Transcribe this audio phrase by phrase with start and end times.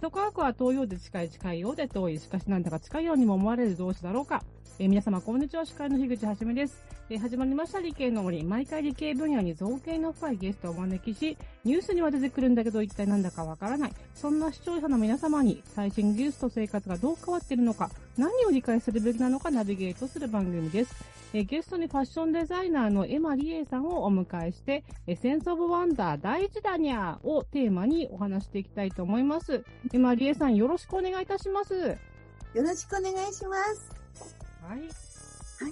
[0.00, 2.18] 人科学は遠いようで近い、近いようで遠い。
[2.18, 4.42] しかしなんだか近いようにも思われる同士だろうか。
[4.78, 5.66] えー、皆様、こんにちは。
[5.66, 6.82] 司会の樋口はじめです。
[7.10, 8.42] えー、始まりました理系の森。
[8.42, 13.92] 毎回理系分野に造形の深いゲストをお招きし、ニュースには出てくるんだけど一体なんだかわからない。
[14.14, 20.94] そんな視聴者の皆様に最新技術と生活がどう変わっているのか、何を理解するべきなのかナビゲートする番組です。
[21.32, 29.64] えゲストにファッションデザイナーのエマリエさんをお迎えして、エセンスオブワンダー第一弾にゃをテーマにお話していきたいと思います。
[29.92, 31.74] エマリエさんよろしくお願いいたします。
[31.74, 31.96] よ
[32.54, 33.90] ろしくお願いします。
[34.62, 35.10] はい。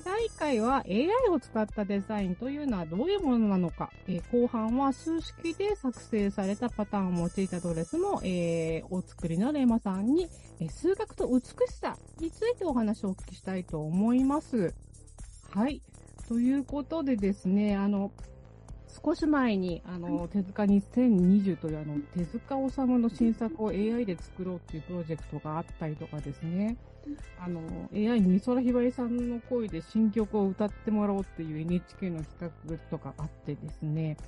[0.04, 10.28] 大会は AI を使ったデザインというのはどういうものなのか、えー、後半は数式で作成されたパターンを用いたドレスも、えー、お作りのレマさんに、
[10.60, 14.74] えー、数学と美しさについてお話をお聞きしたいと思います。
[15.54, 15.80] はい。
[16.28, 18.12] ということでですね、あの、
[19.02, 26.76] 少し前に、あの、手塚2020というあの、手塚治虫の新作を AI で作ろうっていうプロジェクトがあったりとかですね、
[27.40, 27.60] あの、
[27.94, 34.18] AI に美空ひばりさんの声で新曲を歌ってもらおうっていう NHK の企画とかあってですね、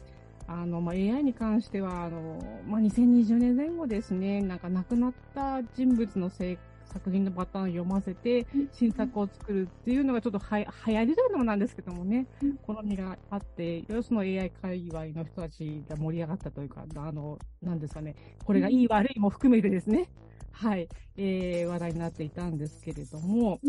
[0.46, 6.56] あの、まあ、AI に関しては、あの、まあ、2020年前後ですね、なんか亡くなった人物の生
[6.92, 12.26] 作品のパターンを読ませて、新作を作るっていうのがちょっとは流行りというのもなんですけどもね、
[12.66, 20.08] 好みがあって、よその AI 界隈の人たちが盛り上がったというか、あの、なんですかね、これがいい悪いも含めてですね、
[20.52, 23.68] はい、えー、話題になっていたんですけれども、こ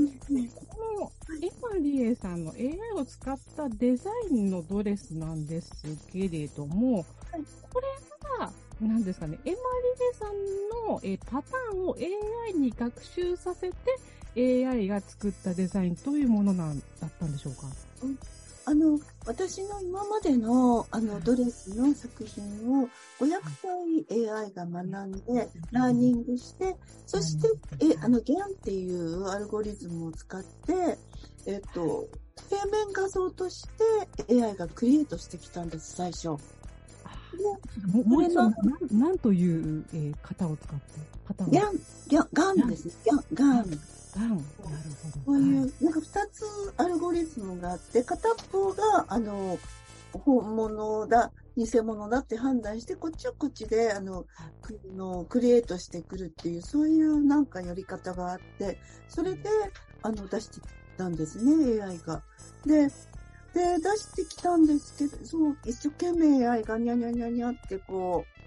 [1.00, 5.72] のエマリエさんの AI を使ったデザインのドレスなんです
[6.12, 7.06] けれども、
[7.72, 8.11] これは、
[8.88, 13.72] なんですかね、エマリエさんの、えパターンを AI に学習させ
[14.34, 17.64] て、AI が作ったデザインというものなんだったんでしょうか、
[18.04, 18.18] うん。
[18.66, 22.44] あの、私の今までのあのドレスの作品
[22.82, 22.88] を
[23.20, 23.42] 500
[24.08, 27.48] 回 AI が学んで、ラーニングして、そして、
[27.80, 30.98] え、あの、GAN っていうアルゴリズムを使って、
[31.48, 32.08] えっと、
[32.50, 33.68] 平面画像とし
[34.28, 36.38] て AI がクリエイトしてきたんです、最初。
[38.06, 38.50] もう一度、
[38.96, 42.94] なんという、えー、型を使って型ギャン、ギャン、ガンですね。
[43.06, 43.58] ギャン、ガン。
[43.58, 43.68] ガン。
[43.68, 45.20] なるほど。
[45.26, 46.46] こういう、なんか二つ
[46.78, 49.58] アルゴリズムがあって、片方が、あの、
[50.14, 54.26] 本物だ、偽物だって判断して、こっちはこっちで、あの、
[54.96, 58.78] のクリエイトしてくるっていう、そういうなんかやり方があって、
[59.08, 59.50] それで、
[60.02, 60.64] あの、出してき
[60.98, 62.22] たんですね、AI が。
[62.66, 62.90] で、
[63.54, 68.42] で、出してきたんですけど、そう、一生懸命 AI がニャニャニャニャってこう、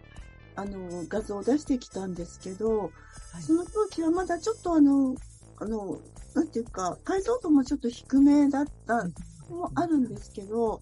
[0.56, 2.92] あの、画像を出してきたんですけど、
[3.32, 5.14] はい、その当時はまだちょっとあの、
[5.58, 5.98] あの、
[6.34, 9.04] なんていうか、解像度もちょっと低めだった
[9.48, 10.80] もあるんですけど、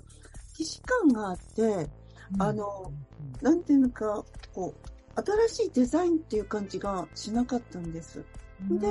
[0.53, 1.89] 既視感があって、
[2.39, 2.93] あの、
[3.41, 8.25] なんていうのか、こう、新しいデザインっていう感じがしなかったんです。
[8.71, 8.87] で、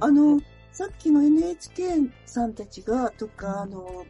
[0.00, 0.40] あの、
[0.76, 4.04] さっきの NHK さんたちが、とか、あの、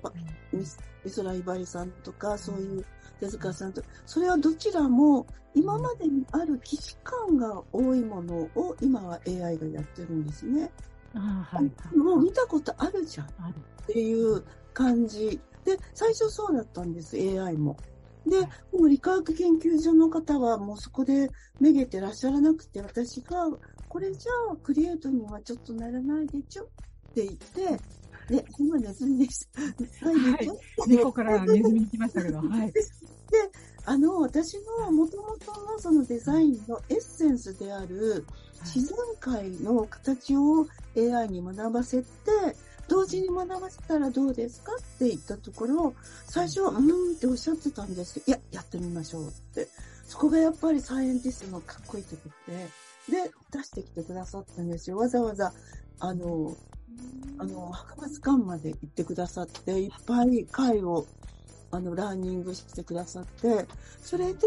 [1.04, 2.84] 美空ひばりさんとか、そういう
[3.20, 10.68] 手塚さんと、それはどちらも今までにある既視感が多いものを今は AI がやってるんですね。
[11.14, 13.30] あはい、もう見たことあるじゃんっ
[13.86, 14.42] ていう
[14.74, 15.40] 感じ。
[15.64, 17.76] で、最初そうだったんです、AI も。
[18.26, 18.40] で、
[18.76, 23.46] もう理化学研究所の方はもうそこでめげてらっしゃらなくて、私が、
[23.88, 26.66] これじゃあクリエイトにはちょっとならないでちょっ
[27.14, 29.62] て言って、ね、今ネズミでした。
[29.62, 30.50] はい、
[30.88, 32.72] 猫からネズミに来ましたけど、はい。
[32.72, 32.82] で、
[33.84, 35.30] あの、私の元々
[35.72, 38.24] のそのデザインのエッセンスである
[38.64, 40.66] 自然界の形を
[40.96, 42.06] AI に学ばせて、
[42.88, 45.94] 同時に学ばせたらどうですかって言ったところ、
[46.26, 49.68] 最初は、うんっておっしゃってたんですけど、いや、やってみましょうって。
[50.06, 52.68] そこがやっぱりサイエンティストのかっこいいところで、
[53.08, 54.96] で、出してきてくださったんですよ。
[54.96, 55.52] わざわざ、
[56.00, 56.56] あの、
[57.38, 61.06] あの、博物館まで行ってくださって、いっぱい貝を、
[61.70, 63.66] あの、ラーニングしてくださって、
[64.00, 64.38] それで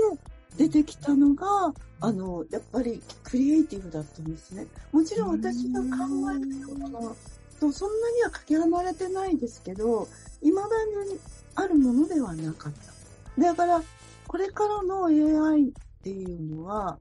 [0.57, 4.65] 出てきたのが、あの、やっぱりクリエイティブだったんですね。
[4.91, 7.15] もちろん私が考えたもの
[7.59, 10.07] とそんなにはかけ離れてないですけど、
[10.41, 10.61] 未だ
[11.05, 11.19] に
[11.55, 13.41] あるものではなかった。
[13.41, 13.83] だから、
[14.27, 16.97] これからの AI っていうのは、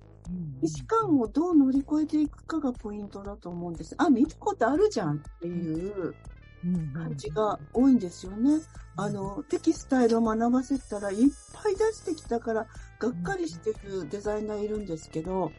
[0.62, 3.94] 意思感をどう乗り越えていくかがポイントだと思うんです。
[3.98, 6.14] あ、見たことあるじゃんっていう
[6.92, 8.60] 感じが多いんですよね。
[8.96, 11.16] あの、テキスタイルを学ばせたらいっ
[11.52, 12.66] ぱい出してきたから、
[12.98, 15.52] がっかりしてるデザイナーいるんですけど、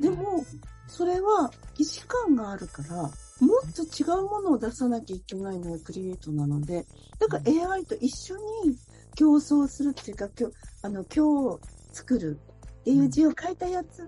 [0.00, 0.44] でも、
[0.86, 6.86] それは意思感があるから、もっと違うものを出さなきゃいけないのがクリエイトなので、
[7.18, 8.78] だから AI と一緒に
[9.16, 11.60] 競争するっていうか、今日、あの、今日
[11.92, 12.38] 作る
[12.86, 14.06] っっていう字を書いたやつを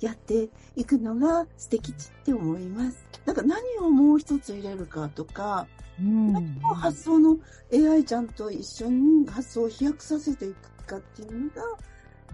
[0.00, 1.94] やっていくのが素敵っ
[2.24, 3.06] て思います。
[3.24, 5.68] だから何をもう一つ入れるかとか、
[6.00, 7.38] うん何を発想の
[7.72, 11.62] AI ちゃんと一緒に発想を飛躍させていくかっていうのが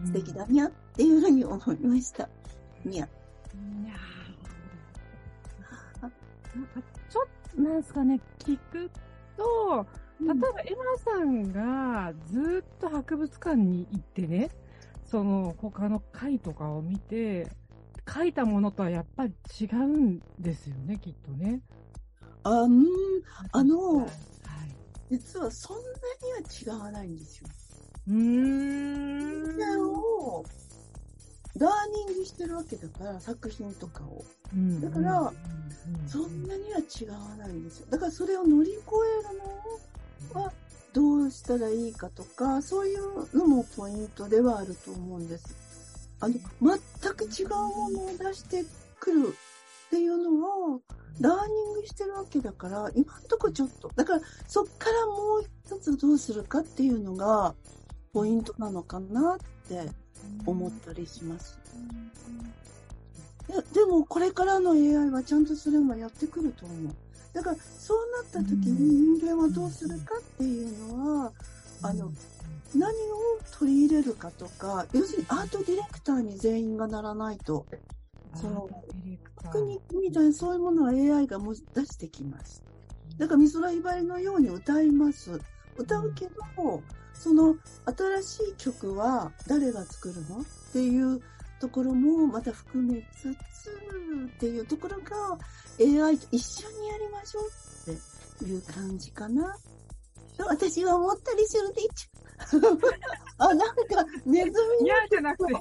[0.07, 2.31] 素敵だにゃっていうふうに思いました。
[2.87, 3.05] にゃ。
[3.05, 3.09] い
[3.87, 6.09] やーな
[6.63, 6.81] んか
[7.11, 8.91] ちょっと、なんですかね、聞く
[9.37, 9.87] と、
[10.19, 14.51] 例えばエマさんがずっと博物館に行ってね、
[15.11, 17.51] その他の貝とかを見て、
[18.09, 21.63] 書いたものとはやっぱり違うんですよね、きっとね。
[22.43, 22.87] あ、うん、
[23.53, 24.09] あのはい。
[25.11, 27.49] 実はそんなには違わないんですよ。
[28.09, 29.53] うーん。
[29.53, 30.45] それを
[31.59, 34.25] ラーニングしてるわけだから、作品とかを。
[34.55, 35.33] うんだから
[36.07, 37.87] そんなには違わないんですよ。
[37.91, 38.81] だからそれを乗り越
[39.27, 40.53] えるのは
[40.93, 45.55] どうしたらいいかとか、そういうのもポイントではあると思うんです。
[46.21, 48.65] あの、全く違うものを出して
[48.99, 50.83] くるっていうのを、
[51.21, 57.55] ラーニングしてるわけだから、今んとこちょっと、だからそっからもう一つどうするかっていうのが、
[58.13, 59.39] ポイントなのかなっ
[59.69, 59.91] て
[60.47, 61.59] 思ったりします。
[63.47, 66.95] ででも、これからの AI はちゃんとそれもやってくると思う。
[67.33, 67.99] だから、そう
[68.33, 71.33] なった時に人間はどうするかっていうのは、
[71.83, 72.11] あの、
[72.75, 72.93] 何を
[73.59, 77.67] 取り入れるかとか、要するにアートディレクターに全員がならないと、
[78.35, 82.63] そのアートディレクターテクニックみたいなそういうものは AI がもう出してきます。
[83.19, 85.41] だから美空ひばりのように歌います。
[85.77, 86.83] 歌うけど、
[87.15, 90.41] その新しい曲は誰が作るの？
[90.41, 91.21] っていう
[91.61, 93.71] ところもまた含めつつ
[94.37, 95.39] っていうところが
[95.81, 99.57] AI と一緒にやりましょうっていう感じかな。
[100.47, 102.09] 私は思ったりするでいち。
[103.39, 103.75] あ、なんか
[104.25, 104.51] ネズ
[104.81, 105.53] ミいやじゃなくて。
[105.53, 105.59] ま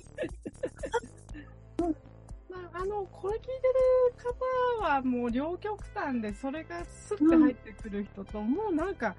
[2.74, 4.34] あ、あの、これ聞いてる
[4.80, 9.16] 方はもう両極端で、それがスッて入ってくる人と、もうなんか、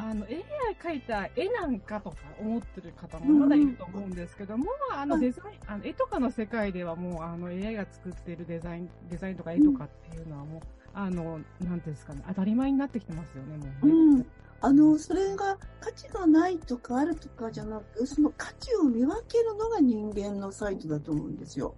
[0.00, 0.42] あの、AI
[0.82, 10.60] 描いた絵なんかとか思ってる方もまだいると思うんですけども、あのデザイン、あの絵とかの世界ではもう、あの AI が作っているデザイン、デザインとか絵とかっていうのはもう、
[10.94, 13.92] あの、なんていうんですかね、当たり前になってきてますよね、もうね。
[13.92, 14.26] うん
[14.62, 21.74] あの、それが価値がないとかあるとかじゃなく、その価値を見分けるのが人間のサイトだと思うんですよ。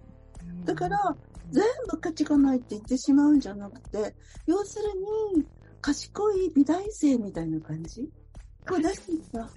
[0.65, 1.15] だから、
[1.49, 4.13] 全部価値がないって言ってしまうんじゃなくて、
[4.47, 5.45] 要するに、
[5.83, 8.09] 賢い美大生みたいな感じ？
[8.67, 9.49] こう出してきた、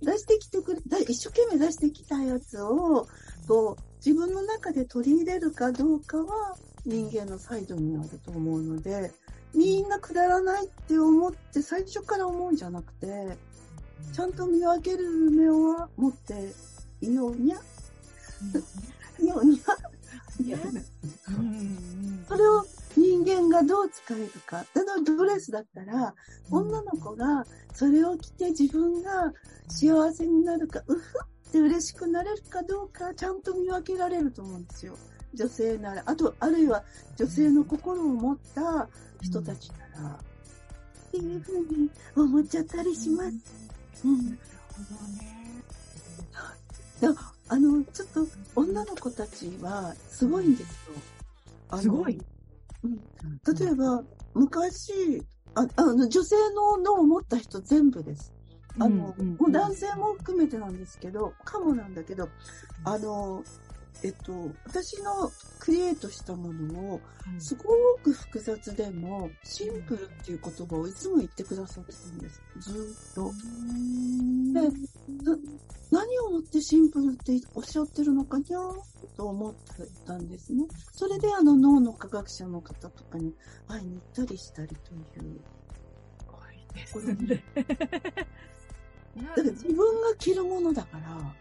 [0.00, 3.06] 出してきてくれ、だ一生懸命出してきたやつを、
[3.46, 6.56] こう、自分の中で取り入れるかどうかは
[6.86, 9.12] 人間のサイドになると思うので、
[9.54, 13.36] みんなくだらないって思って最初から思うんじゃなくて、
[14.14, 16.54] ちゃんと見分ける目を持って
[17.02, 17.58] いようにゃ、
[19.20, 19.76] いようにゃ。
[22.28, 22.64] それを
[22.96, 24.64] 人間がどう使えるか。
[24.74, 26.14] 例えばドレスだったら、
[26.50, 27.44] 女の子が
[27.74, 29.32] それを着て自分が
[29.68, 34.96] 幸せになるか、うふって嬉しくなれるかどうか、ちゃんと見分けられると思うんですよ。
[35.34, 36.02] 女性なら。
[36.06, 36.82] あと、あるいは
[37.16, 38.88] 女性の心を持った
[39.20, 40.18] 人たちなら。
[41.08, 43.30] っていうふうに思っちゃったりします。
[44.04, 44.26] うん。
[44.26, 44.38] なる
[44.72, 45.02] ほど
[47.12, 47.18] ね。
[47.48, 48.26] あの、ちょっと
[48.56, 50.90] 女の子たちはすごいんです
[51.70, 51.78] よ。
[51.78, 52.35] すごいうん
[52.82, 54.02] 例えば、
[54.34, 58.32] 昔、ああの女性の脳を持った人全部です。
[58.78, 62.28] あの、うんうんもう男性も含めてなんですけど、かもなんだけど、
[62.84, 63.42] あの、
[64.02, 67.00] えっと、私のクリエイトしたものを、
[67.38, 67.64] すご
[68.02, 72.42] く複雑でも、シンプルっていう言葉をいつも言ってくださってたんです。
[72.58, 73.32] ずーっと。
[74.52, 74.60] で
[75.22, 75.36] な
[75.90, 79.60] 何をもってシンプルっておっしゃってるのかにゃーと思って
[80.04, 80.64] たんですね。
[80.92, 83.32] それであの脳の科学者の方とかに
[83.68, 85.40] 会いに行ったりしたりという。
[86.26, 87.44] ごいですね。
[89.16, 91.34] だから自分が着るものだから、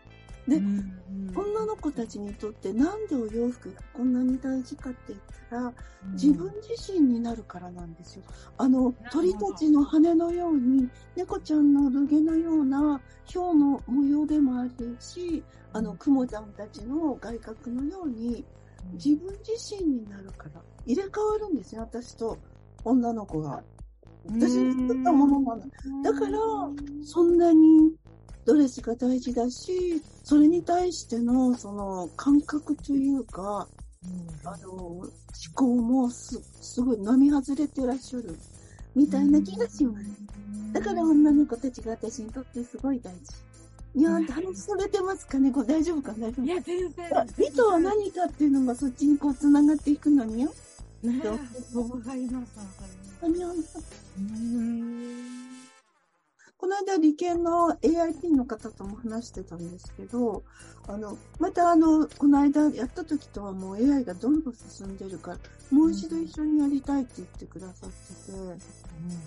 [0.47, 0.95] でうん
[1.35, 5.73] 女の子たちにとってなんでお洋服がこんなに大事かって言ったら、
[6.13, 8.23] 自分自身になるからなんですよ。
[8.57, 18.45] あの、鳥たちの羽のように、猫ちゃんのルゲのような氷の模様でもあるし、あの、クモちゃんたちの外角のように、
[18.93, 22.37] 自分自身になるから、入れ替わるんですよ、私と
[22.85, 23.61] 女の子が。
[24.27, 25.63] 私に作ったものなの。
[26.01, 26.39] だから、
[27.03, 27.93] そんなに
[28.45, 33.67] ドレスが大事だし、それに対しての、その、感覚というか、
[34.43, 35.09] あの、思
[35.53, 38.37] 考もす、すごい並外れてらっしゃる、
[38.95, 40.05] みたいな気がします。
[40.73, 43.19] だから女の子たちが私にとってすごい大事。
[43.95, 45.51] いや、話されてますかね？
[45.51, 47.09] これ大丈夫か大丈夫いや、全然。
[47.47, 50.53] 意図は何かっていうのがそっちにこう繋がっていくのによ。
[51.01, 52.59] ねえ、わかります、わかります。
[53.23, 55.44] あにゃんうん。
[56.57, 60.43] この間、理研の AIT の方とも話してたんですけど、
[60.87, 65.37] あの、またあの、この間やった時とはもう AI がどんどん進んでるから、
[65.71, 67.89] もう一度一緒にやりたいって言ってくださっ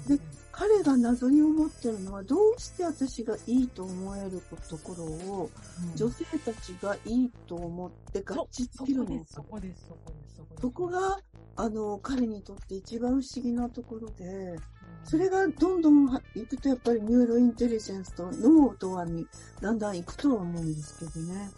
[0.06, 5.50] てて、で彼が謎に思ってるのは、どうして私がいいと思えるところを、
[5.94, 10.62] 女性たちがいいと思って合致そできるのこです、そこです、そこです、そこです。
[10.62, 11.20] そこが、
[11.56, 14.58] あの、彼にとって一番不思議なところで、
[15.08, 19.26] それがどんどん行くとやっぱりニューロインテリジェンスと脳とはに
[19.58, 21.50] だんだん行くとは思うんですけどね。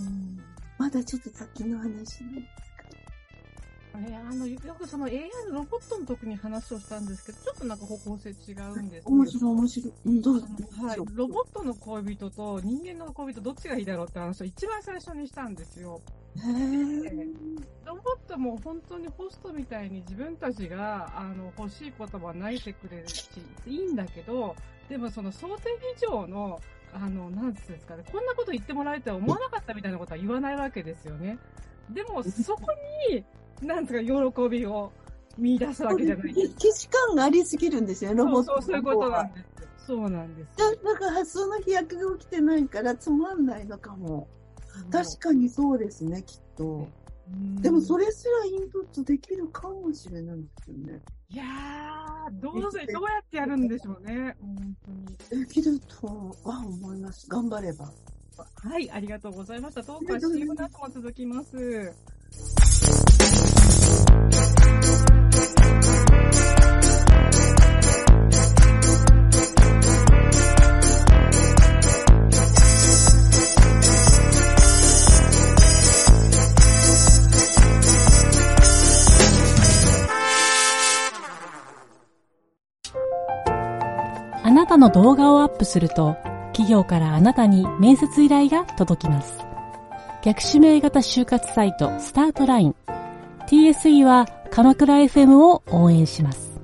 [0.00, 2.22] うんまだちょっと先の話
[3.98, 9.92] なんですね、あの、よくその AI のロボットの時に話をしたんですけど、ちょっとなんか方向性違うんですけど面白い面白い。
[10.06, 10.46] うん、どうぞ。
[10.82, 16.00] はい、ロボットの恋人と人間の恋人どっちがいいだろうって話を一番最初にしたんですよ。
[16.36, 23.28] へーロボットも本当にホストみたいに自分たちがあの欲しい言葉を泣いてくれるし、
[23.66, 24.54] いいんだけど、
[24.88, 26.60] でもその想定以上の、
[26.92, 31.38] あの、なんつうんですかね、こんなこと言ってもらえるとは思わなかったみたいなことは言わないわけですよね。
[31.90, 32.66] でも、そこ
[33.10, 33.24] に、
[33.62, 34.92] なんつうか、喜びを
[35.36, 36.60] 見出すわけじゃないですか。
[36.60, 39.86] 既視感がありすぎるんですよ、ロボットそうそう、そういうことなんのです。
[39.86, 40.84] そうなんです。
[40.84, 44.28] なんか発想の飛躍が起きてないからつまんないのかも。
[44.90, 46.86] 確かにそうですね、きっと。
[47.28, 51.00] にでもそれすらインプットできるかもしれないですよね。
[51.30, 54.36] いやー、どうせ、どうやってやるんでしょうね。
[54.40, 54.76] 本
[55.28, 55.42] 当に。
[55.44, 56.06] できると
[56.44, 57.28] は思います。
[57.28, 57.90] 頑張れば。
[58.54, 59.82] はい、ありがとうございました。
[59.82, 61.92] トークは CM の後も続きます。
[84.48, 86.16] あなたの動画をアップすると、
[86.52, 89.44] 企業からあなたに面接依頼が届きます。
[90.22, 92.74] 逆指名型就活サイトスタートライン。
[93.48, 96.60] TSE は鎌倉 FM を応援します。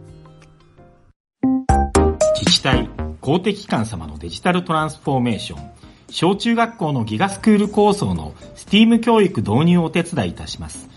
[2.39, 2.91] 自治体、
[3.23, 5.71] 公的機関様のデジタルトランスフォーメーション、
[6.11, 10.91] 小中学校のギガスクール構想の STEAM 教育導入をお手伝いいたします。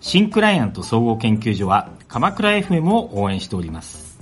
[0.00, 4.18] 新クライアント総合研究所は鎌倉 FM を応援しております。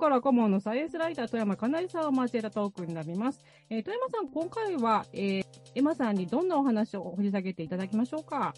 [0.00, 3.38] から顧問のサイエンスライター、富山かなりさんを交えたトークになります。
[3.68, 8.54] えー富山さん、今回は、えーエマさんにどんなお話を掘り下げていただきましょうか？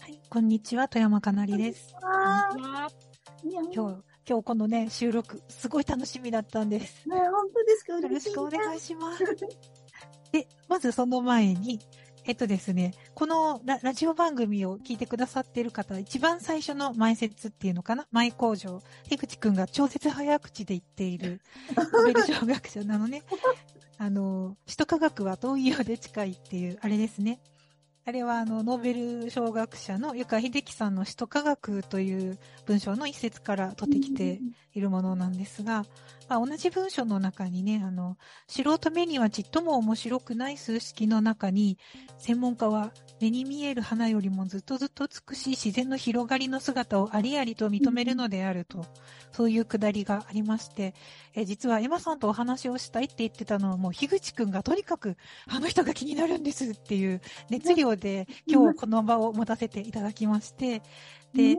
[0.00, 1.94] はい、こんにちは、富山かなりです。
[2.02, 2.90] あこんにちは
[3.44, 7.08] 今日、今日、このね、収録、すごい楽しみだったんです。
[7.08, 7.92] ね、本当ですか？
[8.00, 9.24] よろしくお願いいします。
[10.32, 11.78] で、まずその前に、
[12.24, 18.06] えっとですね、このララジオ番組を聞いてくださっている方、一番最初の前説っていうのかな？
[18.12, 18.80] 前工場。
[19.08, 21.40] 樋口くんが超絶早口で言っている、
[21.76, 23.24] ノーベル賞学者なのね。
[23.98, 27.40] あの、首都科学は遠いようで近いっていう、あれですね。
[28.04, 34.40] あれはあの、ノーベル賞学者の湯川秀樹さんの首都科学という文章の一節から取ってきて
[34.74, 35.84] いるものなんですが、
[36.28, 41.78] まあ、同じ文章の中にね、あの、素人目にはちっとも面白くない数式の中に、
[42.18, 48.84] 専門家は目に見える花よりもずっとずっと美しい自然の広がりの姿をありありと認めるのであると、
[49.32, 50.94] そういうくだりがありまして、
[51.34, 55.16] え実はエマさんとお話をしたいって言ってたのはもう樋口くんがとにかく
[55.48, 60.82] あの人が気になるんですっていう熱量で今日この場を持たせていただきまして、
[61.34, 61.56] で、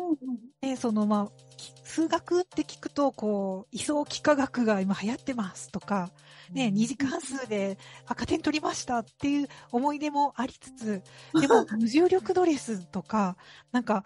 [0.62, 6.12] で、そのまあ、き数学って聞くと、こう、位相幾何学が今流行ってますとか、
[6.52, 11.04] ね、二次関数で赤点取りましたっていう思い出もありつつ、
[11.40, 13.38] でも無重力ドレスとか、
[13.72, 14.04] なんか、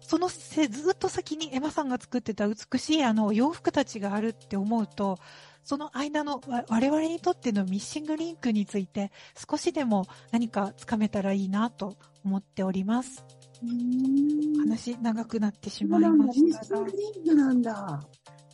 [0.00, 5.18] そのせずっと先にエマさんが作ってた美しいあの洋服たちがあるって思うと、
[5.62, 13.37] その間のわ我々にとってのミッシングリンクについて少しでも何かつかめたらいいなと思っております。
[13.60, 17.34] 話長くなってしまいましたが。
[17.34, 18.00] なんだ。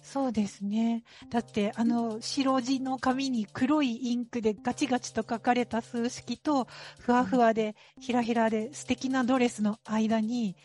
[0.03, 1.03] そうですね。
[1.31, 6.69] だって、あの、白地の紙に黒いインクでガチガチと書かれた数式と、
[7.01, 10.57] ふわふわで、ひらひらで素敵なドレスの間に、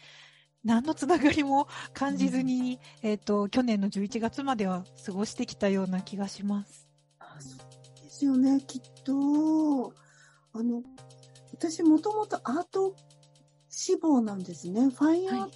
[0.64, 6.90] 何のつながりも感じずに、えっ、と、去年の11月までは過ごしてきたような気がします。
[7.18, 9.94] あそうですよね、きっと。
[10.54, 10.84] あの、
[11.54, 12.94] 私もともとアート
[13.80, 14.90] 志望なんですね。
[14.90, 15.50] ファインアー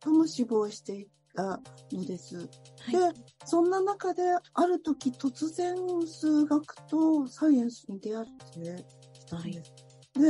[0.00, 1.60] トも志望していた
[1.92, 2.36] のです。
[2.36, 2.48] はい
[2.90, 2.98] で、
[3.44, 4.22] そんな中で、
[4.54, 9.72] ある時突然数学とサイエンスに出会ってきたんです。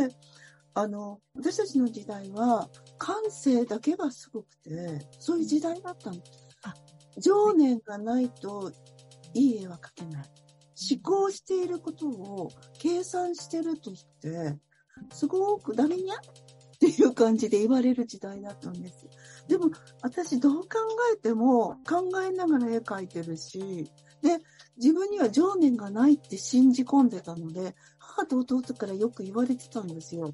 [0.09, 0.14] で、
[0.75, 6.75] あの、私たちの時代は感性だけがすごくて、そういう時代だったんですあ。
[7.19, 8.71] 情念がないと
[9.33, 10.31] いい絵は描けない。
[10.90, 14.59] 思考していることを計算してると言って、
[15.14, 16.19] すごくダメにゃっ
[16.78, 19.08] っていう感じで言われる時代だったんです。
[19.49, 19.70] でも、
[20.00, 20.68] 私どう考
[21.12, 23.90] えても考えながら絵描いてるし、
[24.23, 24.38] で、
[24.76, 30.32] 自分には情念がないって信じ込んでたので、母と弟からよく言われてたんですよ。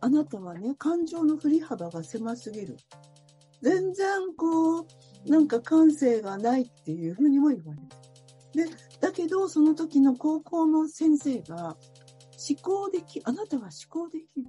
[0.00, 2.76] あなたはね、感情の振り幅が狭すぎる。
[3.60, 4.86] 全然こう、
[5.26, 8.66] なんか感性がないっていうふうにも言われて。
[8.70, 11.76] で、だけど、その時の高校の先生が、
[12.48, 14.46] 思考でき、あなたは思考できる。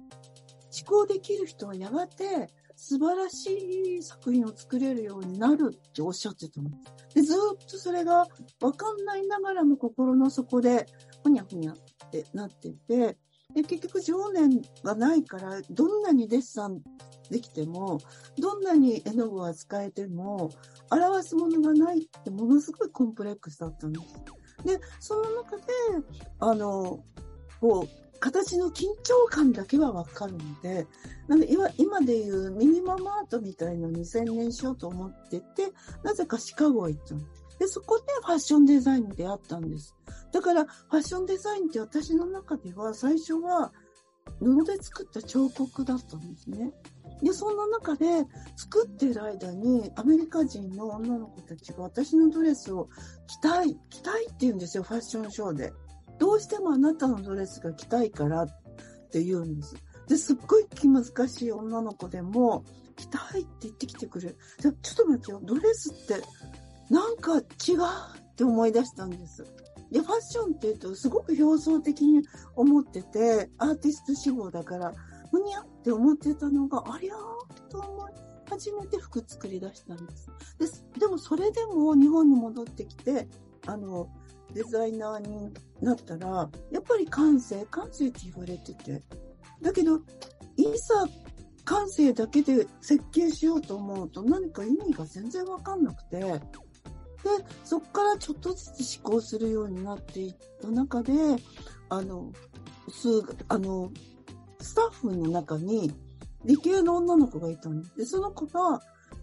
[0.76, 3.50] 思考できる人はやがて素晴らし
[3.98, 6.70] い作品を作れるようになるっておっしゃってたの。
[7.14, 8.26] です、ずっとそれが
[8.60, 10.86] わかんないながらも心の底で、
[11.22, 11.76] ふにゃふにゃっ
[12.10, 13.16] てなっていて、
[13.54, 16.82] で、結局情念がないから、どんなにデッサン
[17.30, 17.98] できても、
[18.38, 20.50] どんなに絵の具が使えても、
[20.90, 24.06] 表すものがないってものすごいコンプレックスだったんです。
[24.64, 25.62] で、その中で、
[26.40, 27.04] あの、
[27.60, 30.86] こう、形の緊張感だけはわかるので、
[31.28, 37.20] なんで今でいうミニママアートみたいなのに専念しようと思ってて、なぜかシカゴへ行ったの。
[37.58, 39.94] で、そこでファッションデザインに出会ったんです。
[40.32, 43.72] だから、ファッションデザインって私の中では最初は
[44.40, 46.72] 布で作った彫刻だったんですね。
[47.22, 48.06] で、そんな中で
[48.56, 52.88] 作ってる間にアメリカ人の女の子たちが私のドレスを
[53.26, 55.72] 着たい、着たいって言うんですよ、ファッションショーで。
[56.18, 58.48] どうしてもあなたのドレスが着たいからっ
[59.10, 59.74] て言うんです。
[60.08, 62.64] で、すっごい気難しい女の子でも、
[62.96, 64.38] 着たいって言ってきてくれる。
[64.60, 66.22] じゃちょっと待ってよ、ドレスって
[66.90, 69.44] なんか違うって思い出したんです。
[69.90, 72.22] で、ファッションって言うとすごく表層的に
[72.56, 74.92] 思ってて、アーティスト志望だから、
[75.32, 78.12] むにゃって思ってたのが、ありゃーと思い
[78.48, 80.30] 初めて服作り出したんです。
[80.94, 83.28] ででもそれでも日本に戻ってきて、
[83.66, 84.08] あの、
[84.54, 89.02] デザイナーになったら、やっぱり感性、感性って言われてて。
[89.60, 89.96] だけど、
[90.56, 91.06] いざ
[91.64, 96.40] 感性だけで設計しようと思うと何か意味が全然わかんなくて、で、
[97.64, 101.12] そこからちょっとずつ思考するようになっていった中で、
[101.88, 102.32] あの、
[102.90, 103.90] 数、あの、
[104.60, 105.92] スタッフの中に
[106.44, 107.96] 理系の女の子がいたんです。
[107.96, 108.80] で、その子が、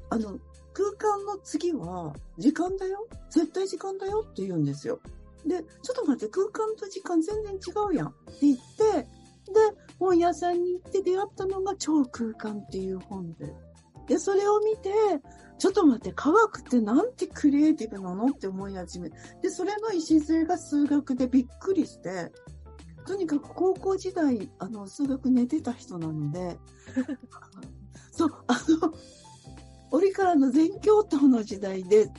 [0.10, 0.39] あの、
[0.74, 5.00] 空間の次は時間だよ絶対時間だよって言うんですよ。
[5.45, 7.58] で、ちょっと待って、空間と時間全然違
[7.89, 9.08] うやんって言って、で、
[9.99, 13.54] 本屋さんに行って出会ったのが超空間っていう本で。
[14.08, 14.91] で、それを見て、
[15.58, 19.10] ちょっと待って、科学ってなんてクリエイティブなのって思い始め。
[19.41, 22.32] で、それの礎が数学でびっくりして、
[23.06, 26.60] とにかく高校時代、あの、数学寝てた人なので、
[28.12, 28.93] そう、あの、
[29.91, 32.10] 折からの全教頭の時代で、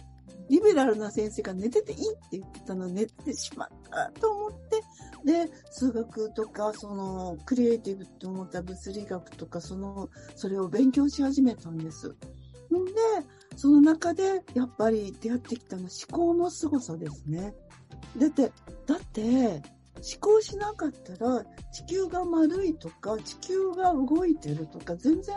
[0.49, 4.83] リベラルな先生が寝てていいって言ってたの寝てしまったと思って、
[5.25, 12.09] で、数学とか、その、クリエイティブって思った物理学とか、その、それを勉強し始めたんです。
[12.09, 12.93] んで、
[13.57, 17.55] その中で、やっぱり出会ってきたのは思考の凄さですね。
[18.19, 18.53] だって、
[18.87, 19.63] だって、
[20.03, 25.37] 思考しなかったら、地球が丸いとか、地球が動いてるとか、全然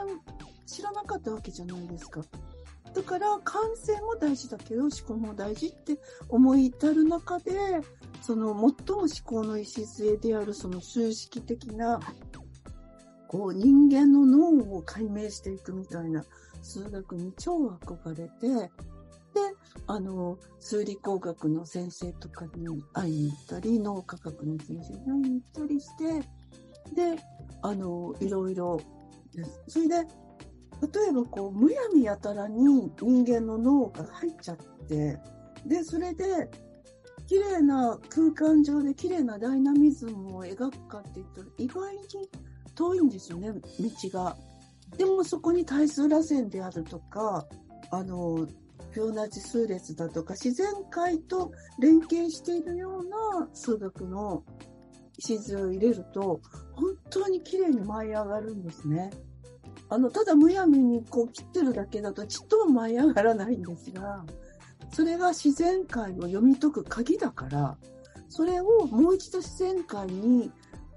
[0.66, 2.22] 知らなかったわけじゃないですか。
[2.96, 7.52] だから、感性も大事だけど、思考も大事って思い至る中で、
[8.22, 12.00] その、最も思考の礎である、その数式的な、
[13.28, 16.24] こう、人間の脳を解明していくみたいな
[16.62, 18.72] 数学に超憧れて、で、
[19.88, 26.22] あの、数理工学の先生とかに会いに行ったり、脳科学の先生に会いに行ったりして、
[26.96, 27.22] で、
[27.62, 28.80] あの、いろいろ。
[29.68, 29.96] それで、
[30.94, 35.20] 例えばこう、むやみやたらに人間の脳が入っちゃって、
[35.66, 36.50] で、それで、
[37.28, 42.30] 綺麗な空間上で綺麗なダイナミズムを描くかって言ったら、意外に
[42.76, 43.62] 遠いんですよね、道
[44.12, 44.38] が。
[44.98, 47.48] でもそこに対数螺旋であるとか、
[47.92, 48.48] あの、
[48.92, 54.44] フィオナッチ数列だとか、自然界と連携しているような数学の
[55.18, 56.40] 礎を入れると、
[56.74, 59.12] 本当に綺麗に舞い上がるんですね。
[59.90, 64.26] あの、ただむやみにこう切ってるだけだとちっとも舞い上がらないんですが、
[64.92, 67.78] それが自然界を読み解く鍵だから、
[68.30, 70.52] それをもう一度自然界に、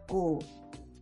[0.08, 0.40] こ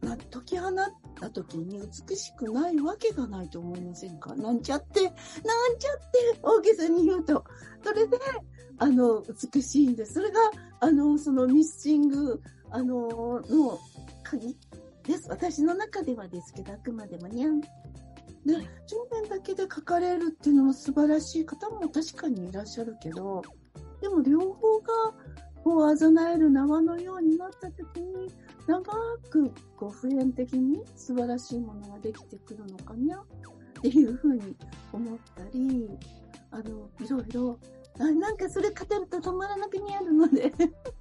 [0.03, 0.72] う、な解き放っ
[1.18, 4.35] た時に美しくないわけがないと思いませんか？
[4.37, 5.99] なんちゃって、なんちゃっ
[6.35, 7.44] て大げさに言うと。
[7.83, 8.18] それで、
[8.79, 9.22] あの、
[9.53, 10.14] 美しいんです。
[10.14, 10.40] それが、
[10.81, 13.79] あの、そのミッシング、あの、の
[14.22, 14.57] 鍵
[15.07, 15.29] です。
[15.29, 17.61] 私の中ではですけど、あくまでもにゃん。
[17.61, 17.69] で、
[18.47, 18.59] 10
[19.12, 23.42] 年だけで書かれるっていうのも素晴らしい方も確かにいらっしゃるけど、
[24.01, 24.88] でも両方が、
[25.64, 28.31] こう、あざなえる縄のようになった時に、
[28.66, 28.83] 長
[29.31, 33.25] く、こう、普遍的に素晴らしいものができてくるのかにゃっ
[33.83, 34.57] ていうふうに
[34.92, 35.88] 思ったり、
[36.51, 37.59] あの、いろいろ、
[37.99, 40.53] あなんかそれ語ると止まらなくにあるので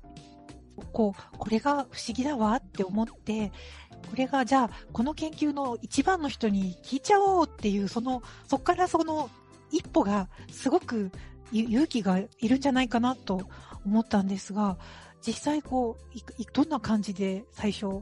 [0.94, 3.52] こう、これが不思議だわって思って、
[4.06, 9.30] これがじゃあ、この研究の一番の人に聞いちゃおうっていう、その、そこからその
[9.72, 11.12] 一歩がすごく
[11.52, 13.42] 勇気がいるんじゃないかなと
[13.86, 14.78] 思ったんですが、
[15.26, 18.02] 実際こう、いどんな感じで最初、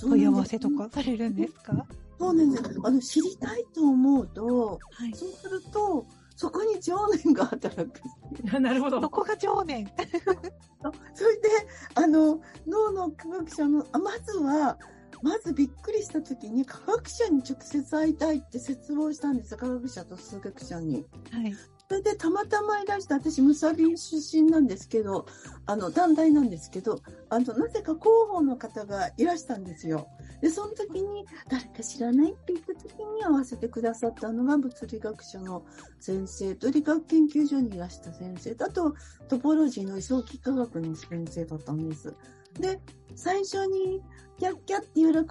[0.00, 1.86] 問い合わせとかされるんですか？
[2.18, 2.64] そうなんです。
[2.82, 8.00] あの、知りたいと思うと、はい、そうすると、そこに情念が働く。
[8.60, 9.00] なるほど。
[9.00, 9.86] そこが情念。
[11.14, 11.48] それで、
[11.94, 14.76] あの、脳の科学者の、あまずは、
[15.24, 21.06] まずびっくりした時に科学者に直接会いたいって説問したんです科学者と数学者に。
[21.32, 21.54] はい。
[21.88, 25.24] それでたまたまいらして、私、ムサビ出身なんですけど、
[25.64, 30.08] あの、団体なんですけど、あの、なぜか広報の方がいらしたんですよ。
[30.42, 35.64] で、その時に、誰か知らないって言った時に合わせてくださったのが物理学者の
[36.00, 38.94] 先生と理学研究所にいらした先生と、あと、
[39.28, 42.14] トポロジーの早期科学の先生だったんです。
[42.58, 42.80] で、
[43.14, 44.02] 最初に
[44.38, 45.24] キャッキャって喜んで、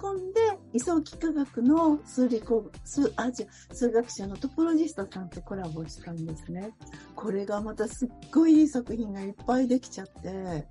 [0.72, 6.72] 位相幾何学の数理工数、あ、じゃ数学者のトポロジストさんとコラボしたんですね。
[7.14, 10.66] これがまたすっごいいい作品がいっぱいできちゃって、で、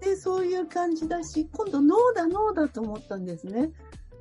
[0.00, 3.70] で、そういう感じだし、今度脳だ脳だと思ったんですね。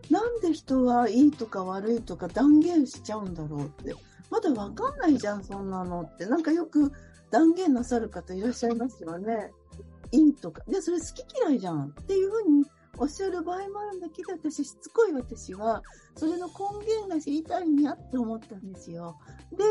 [0.10, 3.93] なんで人はいいとか悪いとか断言しちゃうんだろうって。
[4.30, 6.26] まだわかんないじゃん、そんなのって。
[6.26, 6.93] なんかよく
[7.30, 9.52] 断言なさる方いらっしゃいますよね。
[10.12, 10.63] いいとか。
[10.67, 12.65] で、それ好き嫌いじゃんっていうふうに
[12.97, 15.82] おっしゃる場合もあるんだけど、私、しつこい私は、
[16.15, 19.17] それの根源が知りたいんやって思ったんですよ。
[19.58, 19.63] で、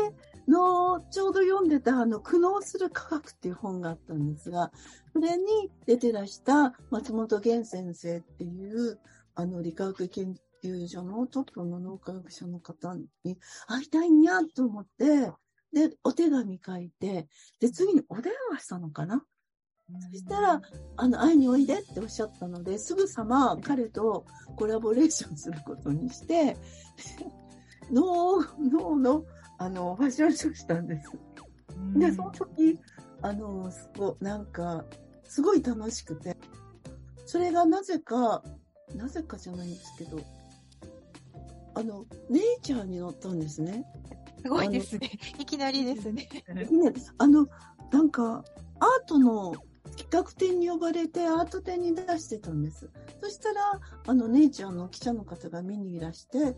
[0.47, 4.71] の、ちょうど読んでた、あの、苦悩する科学っていう本があったんですが、
[5.13, 8.99] それに出てらした松本源先生っていう、
[9.35, 13.07] あの、理化学研究所のトップの脳科学者の方に
[13.67, 15.31] 会いたいんやと思って、
[15.73, 17.27] で、お手紙書いて、
[17.59, 19.23] で、次にお電話したのかな？
[19.99, 20.61] そしたら、
[20.97, 24.25] あの、会いにおいでっておっしゃったので、すぐさま彼と
[24.55, 26.57] コラボレーションすることにして、
[27.91, 29.25] 脳、脳の、
[29.57, 31.11] あの、ファッションショーしたんです。
[31.95, 32.79] で、その時、
[33.21, 34.85] あの、すご、なんか、
[35.23, 36.37] すごい楽しくて、
[37.25, 38.43] それがなぜか、
[38.95, 40.19] なぜかじゃないんですけど、
[41.73, 43.85] あの、ネイチャーに乗ったんですね。
[44.41, 45.11] すごいですね。
[45.39, 46.27] いきなりですね。
[47.17, 47.47] あの、
[47.91, 48.43] なんか、
[48.79, 49.53] アートの
[50.11, 52.89] 企画展に呼ばれてアート展に出してたんです。
[53.21, 56.53] そしたら、あの、ネイチャーの記者の方が見にいらして、で、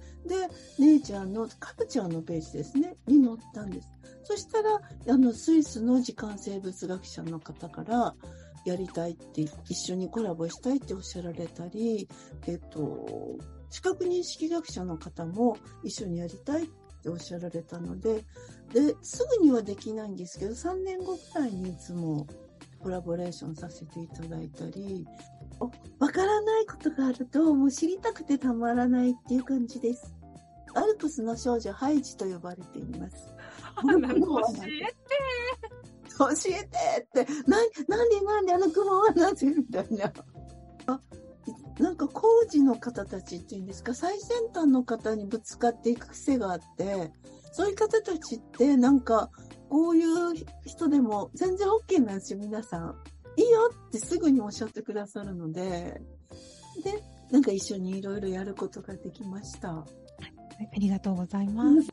[0.80, 3.88] ネイチャーのカプチャーのページですね、に載ったんです。
[4.24, 8.16] そしたら、あの、スイスの時間生物学者の方から、
[8.66, 12.10] やりたいって、一緒にコラボしたいっておっしゃられたり、
[12.48, 13.38] えっと、
[13.70, 16.68] 視覚認識学者の方も一緒にやりたいっ
[17.04, 18.26] ておっしゃられたので、
[18.74, 22.26] で、すぐにはできないんですけど、3年後くらいにいつも
[22.84, 25.08] コラボレーションさせていただいたり、
[26.00, 30.14] わからないことがあると、もう知りたくてたまらないっていう感じです。
[30.76, 33.34] アルプスの少女ハイジと呼ばれています。
[33.82, 34.94] 教えて
[36.18, 36.52] 教え
[37.16, 40.12] てって、な、なんでなんであの雲はなぜみたいな。
[40.88, 41.00] あ、
[41.80, 47.12] なんか工事の方たちっていうんですか、最先端の方にぶつかっていく癖があって、
[47.52, 49.30] そういう方たちってなんか
[49.74, 50.36] こういう
[50.68, 52.96] 人でも全然 OK なんですよ、皆さん。
[53.38, 56.00] いいよってすぐにおっしゃってくださるので、
[56.84, 59.74] で、なんか一緒にいろいろやることができました。
[59.74, 59.84] は
[60.60, 61.90] い、ありがとうございます。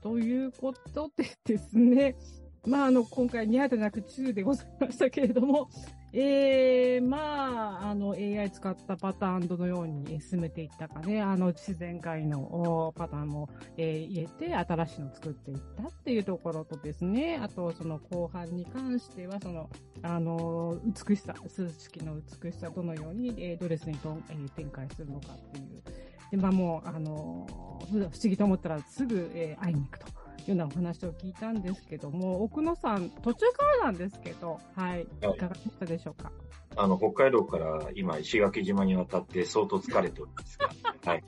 [0.00, 2.16] ということでですね、
[2.68, 5.70] まあ、あの、今回2でなく2でございましたけれども、
[6.12, 19.68] ええー、まあ、あの、AI 使ったパターン、どのように進めていったかね、あの、自然界のパターンも、えー、入れて、新しいのを作っていったっていうところとですね、あと、その後半に関しては、その、
[20.02, 25.82] あの、美しさ、数式の美しさ、どのように、えー、ドレスにと、えー、展開するのかっていう。
[26.30, 27.46] で、まあもう、あの、
[27.90, 30.17] 不思議と思ったらすぐ、えー、会いに行くと。
[30.50, 35.06] ようなお話を聞いたんですけども、奥野さん、途中からなんですけど、はい、い
[35.38, 36.32] かがでしたでしょうか？
[36.76, 40.68] あの、北海道から今、石垣島に渡って相当疲れておりますが、
[41.12, 41.24] はい。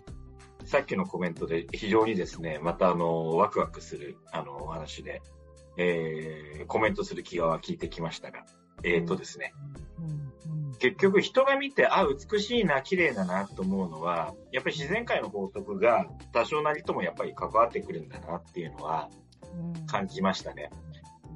[0.65, 5.23] さっきのコメントで非常にですね、またあの、ワクワクする、あの、お話で、
[5.77, 8.45] えー、コメントする気が聞いてきましたが、
[8.83, 9.55] えー、っとですね、
[10.81, 19.11] 結局人が見て、あ、美しいな、綺麗だなと思うのは、やっぱり自然界の法則が多少なりともやっぱり関わってくるんだなっていうのは
[19.87, 20.71] 感じましたね。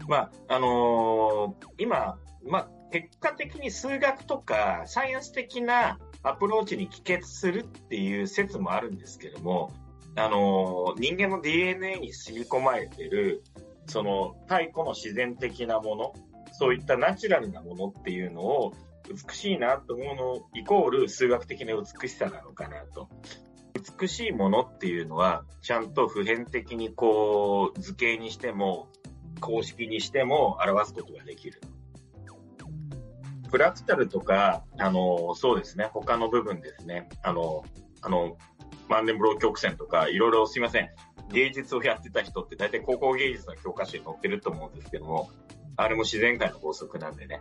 [0.09, 9.73] まあ、あのー、今、まあ、結果的に数学とかサイエンス的なアプローチに帰結するっていう説もあるんですけども、
[10.17, 13.45] あのー、人間の DNA に吸い込まれてる、
[13.89, 16.15] その太古の自然的なもの、
[16.53, 18.73] そういったナチュラルなものっていうのを
[19.09, 23.09] 美しいなと思うのイコール数学的な美しさなのかなと。
[23.99, 28.89] 美しいものっていうのは、ちゃんと普遍的にこう、図形にしても、
[29.41, 31.61] 公式にしても表すことができる。
[33.51, 37.65] フラクタルとか、あの、そうですね、他の部分ですね、あの、
[38.01, 38.37] あの、
[38.89, 40.91] マンデンブロー曲線とか、いろいろすいません、
[41.31, 45.31] 芸術をやってた人って大体高校芸術の教科書に載ってると思うんですけども、
[45.77, 47.41] あれも自然界の法則なんでね、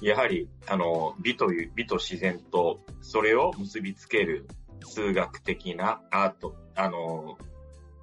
[0.00, 4.46] やはり、あの、美という、美と自然と、それを結びつける
[4.84, 7.38] 数学的なアート、あの、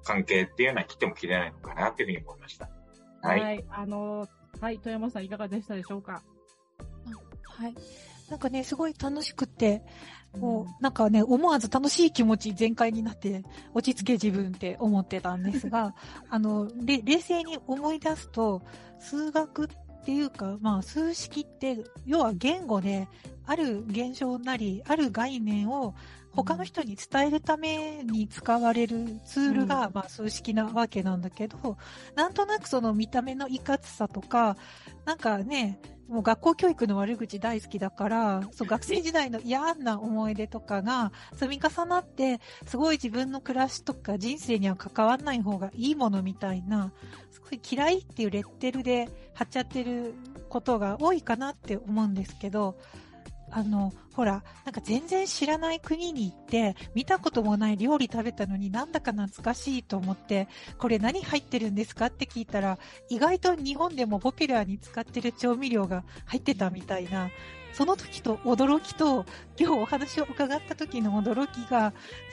[0.04, 2.68] 関係っていうのは切っても切れないのかなっていうふうに思いました。
[3.22, 3.40] はい。
[3.40, 4.28] はい、あの、
[4.60, 6.22] はい、富山さんいかがでしたでしょうか？
[7.44, 7.74] はい。
[8.28, 9.82] なんかね、すごい楽しくて、
[10.40, 15.94] こう、なんかね、思わず楽しい気持ち全開になって、落ち着け自分って思ってたんですが、
[16.30, 18.62] あの、冷静に思い出すと、
[18.98, 19.68] 数学っ
[20.02, 23.08] っていうか、まあ、数式って、要は言語で、
[23.46, 25.94] ある現象なり、ある概念を
[26.32, 31.76] 他の人に伝えるために使われるツールが、まあ、数式なわけなんだけど、
[32.16, 34.56] なんとなくその見た目のいかつさとか、
[35.04, 35.80] なんかね、
[36.12, 46.92] もう学校教育の悪口大好きだから、そう学生時代の嫌な思い出とかが積み重なって、すごい自分の暮らしとか人生には関わらない方がいいものみたいな、
[47.30, 50.12] すごい嫌いっていうレッテルで貼っちゃってる
[50.50, 52.76] ことが多いかなって思うんですけど、
[53.54, 62.78] あの、ほら、なんか全然知らない国に行って、見たこともない料理食べたのになんだか懐かしいと思って、これ何入ってるんですかって聞いたら、
[63.10, 67.30] 意外と日本でもポピュラーに使ってる調味料が入ってたみたいな、
[67.74, 69.26] その時と驚きと、
[69.58, 71.92] 今日お話を伺った時の驚きが、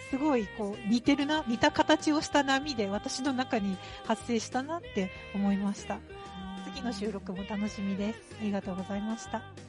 [0.10, 6.00] すごいこう似てるな、似た形をした波で私の中に発生したなって思いました。
[6.74, 8.20] 次の収録も楽しみです。
[8.40, 9.69] ありがとうございました。